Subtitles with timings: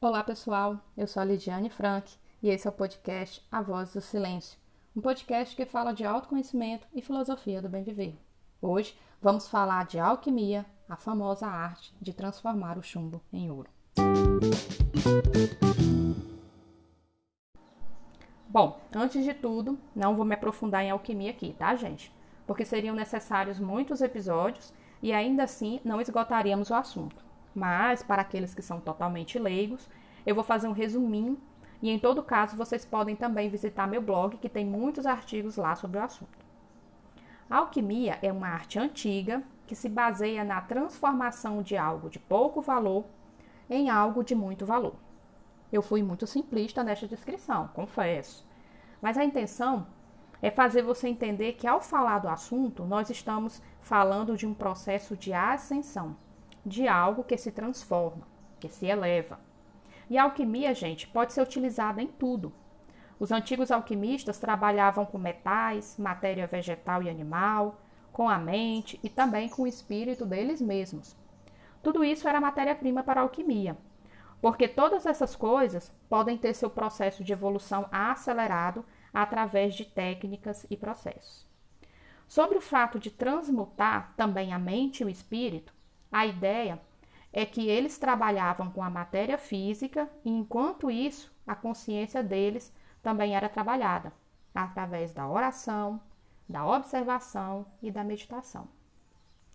[0.00, 4.00] Olá pessoal, eu sou a Lidiane Frank e esse é o podcast A Voz do
[4.00, 4.56] Silêncio,
[4.94, 8.16] um podcast que fala de autoconhecimento e filosofia do bem viver.
[8.62, 13.68] Hoje vamos falar de alquimia, a famosa arte de transformar o chumbo em ouro.
[18.48, 22.14] Bom, antes de tudo, não vou me aprofundar em alquimia aqui, tá, gente?
[22.46, 24.72] Porque seriam necessários muitos episódios
[25.02, 27.27] e ainda assim não esgotaríamos o assunto.
[27.54, 29.88] Mas, para aqueles que são totalmente leigos,
[30.26, 31.38] eu vou fazer um resuminho
[31.82, 35.74] e, em todo caso, vocês podem também visitar meu blog, que tem muitos artigos lá
[35.74, 36.46] sobre o assunto.
[37.48, 42.60] A alquimia é uma arte antiga que se baseia na transformação de algo de pouco
[42.60, 43.04] valor
[43.70, 44.94] em algo de muito valor.
[45.72, 48.46] Eu fui muito simplista nesta descrição, confesso.
[49.00, 49.86] Mas a intenção
[50.40, 55.16] é fazer você entender que, ao falar do assunto, nós estamos falando de um processo
[55.16, 56.16] de ascensão,
[56.68, 58.28] de algo que se transforma,
[58.60, 59.40] que se eleva.
[60.08, 62.52] E a alquimia, gente, pode ser utilizada em tudo.
[63.18, 67.80] Os antigos alquimistas trabalhavam com metais, matéria vegetal e animal,
[68.12, 71.16] com a mente e também com o espírito deles mesmos.
[71.82, 73.76] Tudo isso era matéria-prima para a alquimia
[74.40, 80.76] porque todas essas coisas podem ter seu processo de evolução acelerado através de técnicas e
[80.76, 81.46] processos.
[82.26, 85.74] Sobre o fato de transmutar também a mente e o espírito,
[86.10, 86.80] a ideia
[87.32, 93.34] é que eles trabalhavam com a matéria física e, enquanto isso, a consciência deles também
[93.34, 94.12] era trabalhada
[94.54, 96.00] através da oração,
[96.48, 98.66] da observação e da meditação.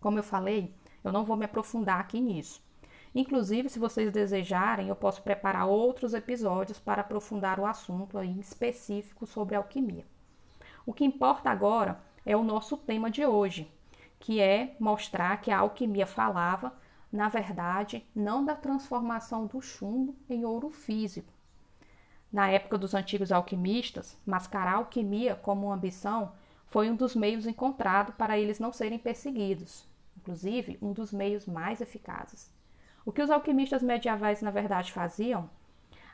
[0.00, 2.66] Como eu falei, eu não vou me aprofundar aqui nisso.
[3.14, 9.26] Inclusive, se vocês desejarem, eu posso preparar outros episódios para aprofundar o assunto em específico
[9.26, 10.06] sobre alquimia.
[10.84, 13.70] O que importa agora é o nosso tema de hoje,
[14.18, 16.72] que é mostrar que a alquimia falava,
[17.10, 21.32] na verdade, não da transformação do chumbo em ouro físico.
[22.30, 26.32] Na época dos antigos alquimistas, mascarar a alquimia como uma ambição
[26.66, 31.80] foi um dos meios encontrados para eles não serem perseguidos, inclusive um dos meios mais
[31.80, 32.52] eficazes.
[33.06, 35.48] O que os alquimistas medievais, na verdade, faziam?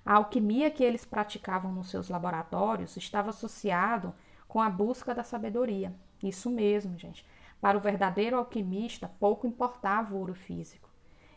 [0.07, 4.15] A alquimia que eles praticavam nos seus laboratórios estava associado
[4.47, 5.93] com a busca da sabedoria.
[6.23, 7.27] Isso mesmo, gente.
[7.65, 10.91] Para o verdadeiro alquimista, pouco importava o ouro físico.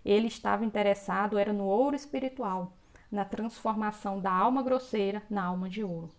[0.03, 2.73] Ele estava interessado era no ouro espiritual,
[3.09, 6.11] na transformação da alma grosseira na alma de ouro.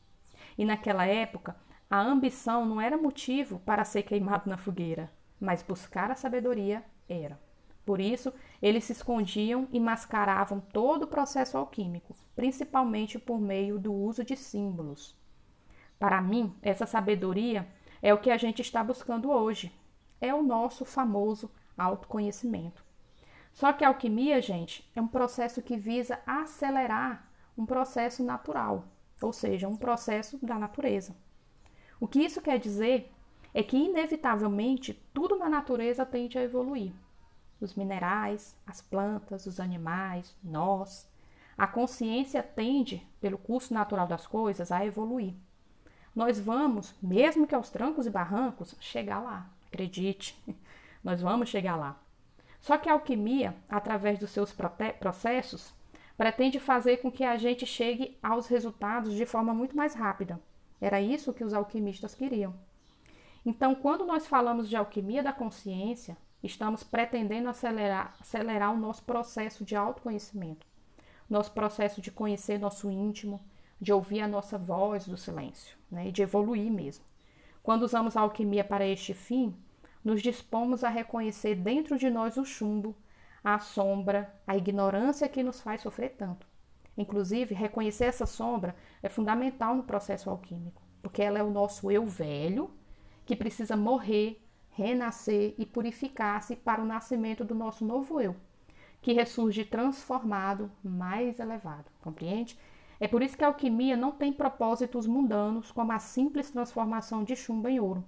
[0.56, 1.54] E naquela época,
[1.90, 7.38] a ambição não era motivo para ser queimado na fogueira, mas buscar a sabedoria era.
[7.84, 8.32] Por isso,
[8.62, 14.38] eles se escondiam e mascaravam todo o processo alquímico, principalmente por meio do uso de
[14.38, 15.14] símbolos.
[15.98, 17.68] Para mim, essa sabedoria
[18.00, 19.70] é o que a gente está buscando hoje.
[20.20, 22.84] É o nosso famoso autoconhecimento.
[23.52, 28.84] Só que a alquimia, gente, é um processo que visa acelerar um processo natural,
[29.20, 31.16] ou seja, um processo da natureza.
[32.00, 33.12] O que isso quer dizer
[33.52, 36.92] é que, inevitavelmente, tudo na natureza tende a evoluir
[37.60, 41.10] os minerais, as plantas, os animais, nós.
[41.56, 45.34] A consciência tende, pelo curso natural das coisas, a evoluir.
[46.14, 49.50] Nós vamos, mesmo que aos trancos e barrancos, chegar lá.
[49.78, 50.36] Acredite,
[51.02, 52.00] nós vamos chegar lá.
[52.60, 54.54] Só que a alquimia, através dos seus
[54.98, 55.72] processos,
[56.16, 60.40] pretende fazer com que a gente chegue aos resultados de forma muito mais rápida.
[60.80, 62.54] Era isso que os alquimistas queriam.
[63.46, 69.64] Então, quando nós falamos de alquimia da consciência, Estamos pretendendo acelerar, acelerar o nosso processo
[69.64, 70.66] de autoconhecimento,
[71.28, 73.40] nosso processo de conhecer nosso íntimo,
[73.80, 77.04] de ouvir a nossa voz do silêncio, né, e de evoluir mesmo.
[77.62, 79.54] Quando usamos a alquimia para este fim,
[80.04, 82.96] nos dispomos a reconhecer dentro de nós o chumbo,
[83.42, 86.46] a sombra, a ignorância que nos faz sofrer tanto.
[86.96, 92.04] Inclusive, reconhecer essa sombra é fundamental no processo alquímico, porque ela é o nosso eu
[92.06, 92.70] velho
[93.24, 98.36] que precisa morrer renascer e purificar-se para o nascimento do nosso novo eu,
[99.02, 101.90] que ressurge transformado, mais elevado.
[102.00, 102.58] Compreende?
[103.00, 107.36] É por isso que a alquimia não tem propósitos mundanos como a simples transformação de
[107.36, 108.04] chumbo em ouro.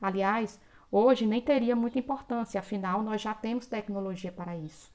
[0.00, 4.92] Aliás, hoje nem teria muita importância, afinal nós já temos tecnologia para isso.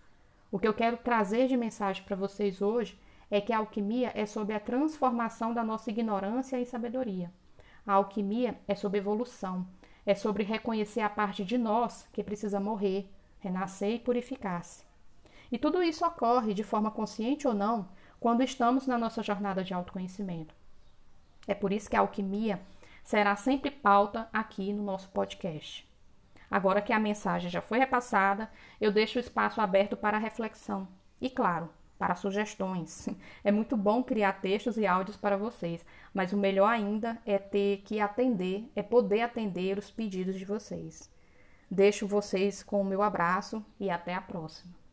[0.52, 3.00] O que eu quero trazer de mensagem para vocês hoje
[3.30, 7.32] é que a alquimia é sobre a transformação da nossa ignorância em sabedoria.
[7.86, 9.68] A alquimia é sobre evolução,
[10.06, 13.10] é sobre reconhecer a parte de nós que precisa morrer,
[13.40, 14.84] renascer e purificar-se.
[15.52, 17.88] E tudo isso ocorre, de forma consciente ou não,
[18.20, 20.54] quando estamos na nossa jornada de autoconhecimento.
[21.48, 22.60] É por isso que a alquimia
[23.06, 25.88] será sempre pauta aqui no nosso podcast.
[26.50, 28.50] Agora que a mensagem já foi repassada,
[28.82, 30.88] eu deixo o espaço aberto para reflexão.
[31.22, 33.08] E claro, para sugestões.
[33.44, 37.84] É muito bom criar textos e áudios para vocês, mas o melhor ainda é ter
[37.86, 41.12] que atender, é poder atender os pedidos de vocês.
[41.70, 44.85] Deixo vocês com o meu abraço e até a próxima.